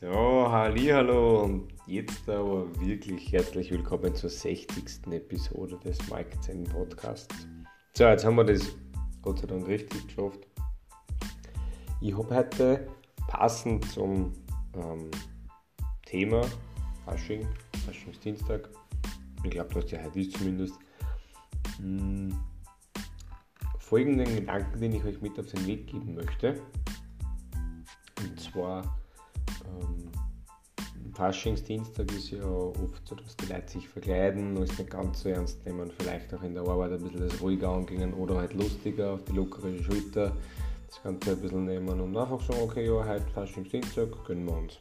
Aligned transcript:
So, 0.00 0.50
hallo 0.50 1.42
und 1.42 1.74
jetzt 1.86 2.26
aber 2.26 2.66
wirklich 2.80 3.32
herzlich 3.32 3.70
willkommen 3.70 4.14
zur 4.14 4.30
60. 4.30 5.12
Episode 5.12 5.78
des 5.84 5.98
Mike 6.08 6.40
Zen 6.40 6.64
Podcasts. 6.64 7.46
So, 7.92 8.04
jetzt 8.04 8.24
haben 8.24 8.36
wir 8.36 8.44
das 8.44 8.74
Gott 9.20 9.40
sei 9.40 9.46
Dank 9.48 9.68
richtig 9.68 10.06
geschafft. 10.06 10.38
Ich 12.00 12.16
habe 12.16 12.34
heute 12.34 12.88
passend 13.28 13.84
zum 13.90 14.32
ähm, 14.74 15.10
Thema 16.06 16.46
Fasching, 17.04 17.46
Faschingsdienstag, 17.84 18.70
ich 19.44 19.50
glaube, 19.50 19.74
dass 19.74 19.84
der 19.84 20.02
heute 20.02 20.20
ist 20.20 20.34
zumindest, 20.38 20.78
mh, 21.78 22.00
hm, 22.00 22.38
folgenden 23.78 24.34
Gedanken, 24.34 24.80
den 24.80 24.94
ich 24.94 25.04
euch 25.04 25.20
mit 25.20 25.38
auf 25.38 25.48
den 25.48 25.66
Weg 25.66 25.88
geben 25.88 26.14
möchte. 26.14 26.58
Und 28.18 28.40
zwar, 28.40 28.96
ähm, 29.64 30.10
Faschingsdienstag 31.14 32.10
ist 32.12 32.30
ja 32.30 32.44
oft 32.44 33.06
so, 33.06 33.14
dass 33.14 33.36
die 33.36 33.52
Leute 33.52 33.68
sich 33.68 33.88
verkleiden 33.88 34.56
und 34.56 34.62
es 34.62 34.78
nicht 34.78 34.90
ganz 34.90 35.20
so 35.20 35.28
ernst 35.28 35.64
nehmen, 35.66 35.90
vielleicht 35.98 36.32
auch 36.32 36.42
in 36.42 36.54
der 36.54 36.62
Arbeit 36.62 36.92
ein 36.92 37.02
bisschen 37.02 37.28
das 37.28 37.40
ruhiger 37.40 37.70
angehen 37.70 38.14
oder 38.14 38.36
halt 38.36 38.54
lustiger 38.54 39.12
auf 39.12 39.24
die 39.24 39.32
lockere 39.32 39.76
Schulter 39.82 40.32
das 40.88 41.02
Ganze 41.02 41.32
ein 41.32 41.40
bisschen 41.40 41.64
nehmen 41.66 42.00
und 42.00 42.16
einfach 42.16 42.40
sagen, 42.42 42.60
okay, 42.62 42.86
ja, 42.86 43.04
heute 43.04 43.26
Faschingsdienstag, 43.32 44.08
gönnen 44.24 44.46
wir 44.46 44.56
uns. 44.56 44.78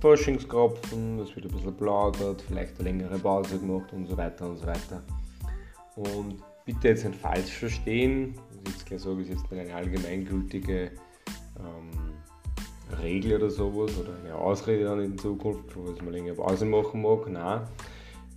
Faschingskropfen, 0.00 1.18
es 1.18 1.34
wird 1.36 1.46
ein 1.46 1.52
bisschen 1.52 1.76
plaudert, 1.76 2.42
vielleicht 2.42 2.74
eine 2.80 2.88
längere 2.88 3.18
Pause 3.18 3.58
gemacht 3.58 3.92
und 3.92 4.06
so 4.06 4.16
weiter 4.16 4.48
und 4.48 4.56
so 4.56 4.66
weiter. 4.66 5.02
Und 5.96 6.42
bitte 6.64 6.88
jetzt 6.88 7.04
nicht 7.04 7.20
falsch 7.20 7.50
verstehen, 7.50 8.34
was 8.48 8.56
ich 8.56 8.68
jetzt 8.72 8.86
gleich 8.86 9.00
sage, 9.02 9.22
ist 9.22 9.28
jetzt 9.28 9.52
eine 9.52 9.74
allgemeingültige 9.74 10.90
ähm, 11.58 11.90
Regel 13.02 13.36
oder 13.36 13.50
sowas 13.50 13.92
oder 13.98 14.10
eine 14.22 14.34
Ausrede 14.34 14.84
dann 14.84 15.00
in 15.00 15.18
Zukunft, 15.18 15.76
was 15.76 16.00
man 16.02 16.12
länger 16.12 16.34
Pause 16.34 16.64
machen 16.64 17.02
mag. 17.02 17.28
Nein. 17.30 17.62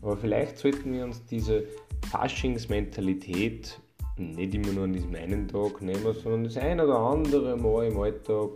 Aber 0.01 0.17
vielleicht 0.17 0.57
sollten 0.57 0.93
wir 0.93 1.03
uns 1.05 1.25
diese 1.25 1.63
Faschingsmentalität 2.11 3.79
nicht 4.17 4.53
immer 4.53 4.71
nur 4.73 4.83
an 4.83 4.93
diesem 4.93 5.15
einen 5.15 5.47
Tag 5.47 5.81
nehmen, 5.81 6.13
sondern 6.13 6.43
das 6.43 6.57
ein 6.57 6.79
oder 6.79 6.99
andere 6.99 7.57
Mal 7.57 7.87
im 7.87 7.99
Alltag 7.99 8.49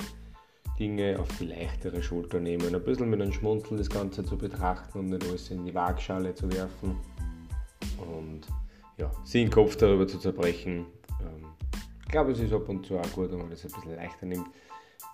Dinge 0.80 1.18
auf 1.20 1.28
die 1.40 1.48
leichtere 1.48 2.02
Schulter 2.04 2.40
nehmen. 2.40 2.74
Ein 2.74 2.84
bisschen 2.84 3.10
mit 3.10 3.22
einem 3.22 3.32
Schmunzeln 3.32 3.78
das 3.78 3.90
Ganze 3.90 4.24
zu 4.24 4.38
betrachten 4.38 5.00
und 5.00 5.10
nicht 5.10 5.28
alles 5.28 5.50
in 5.50 5.66
die 5.66 5.74
Waagschale 5.74 6.36
zu 6.36 6.52
werfen. 6.52 6.98
Und 7.98 8.42
ja, 8.98 9.12
sich 9.24 9.44
den 9.44 9.50
Kopf 9.50 9.76
darüber 9.76 10.08
zu 10.08 10.20
zerbrechen. 10.20 10.86
Ähm, 11.22 11.46
ich 12.04 12.12
glaube, 12.12 12.32
es 12.32 12.40
ist 12.40 12.54
ab 12.54 12.70
und 12.70 12.86
zu 12.86 12.98
auch 12.98 13.12
gut, 13.14 13.32
wenn 13.32 13.40
man 13.40 13.50
das 13.50 13.66
ein 13.66 13.72
bisschen 13.72 13.96
leichter 13.96 14.26
nimmt. 14.26 14.48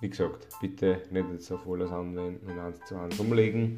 Wie 0.02 0.09
gesagt, 0.09 0.48
bitte 0.62 1.02
nicht 1.12 1.26
jetzt 1.31 1.52
auf 1.52 1.67
alles 1.67 1.92
anwenden 1.92 2.50
und 2.50 2.59
eins 2.59 2.80
zu 2.86 2.95
eins 2.95 3.20
umlegen, 3.20 3.76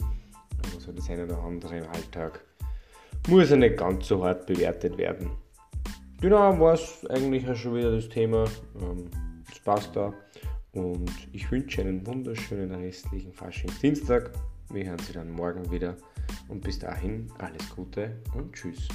aber 0.60 0.80
so 0.80 0.92
das 0.92 1.10
eine 1.10 1.26
oder 1.26 1.38
andere 1.40 1.78
im 1.78 1.88
Alltag 1.88 2.44
muss 3.28 3.50
ja 3.50 3.56
nicht 3.56 3.78
ganz 3.78 4.08
so 4.08 4.24
hart 4.24 4.46
bewertet 4.46 4.98
werden. 4.98 5.32
Genau, 6.22 6.60
war 6.60 6.74
es 6.74 7.06
eigentlich 7.10 7.48
auch 7.50 7.56
schon 7.56 7.76
wieder 7.76 7.96
das 7.96 8.10
Thema. 8.10 8.46
Ähm, 8.82 9.10
das 9.48 9.60
passt 9.60 9.96
da. 9.96 10.14
Und 10.74 11.12
ich 11.32 11.50
wünsche 11.52 11.82
einen 11.82 12.06
wunderschönen 12.06 12.72
restlichen 12.72 13.32
Faschingsdienstag. 13.32 14.32
Wir 14.72 14.86
hören 14.86 15.00
Sie 15.00 15.14
dann 15.14 15.32
morgen 15.32 15.70
wieder. 15.72 15.96
Und 16.48 16.62
bis 16.62 16.80
dahin 16.80 17.32
alles 17.38 17.70
Gute 17.76 18.16
und 18.34 18.54
Tschüss. 18.54 18.88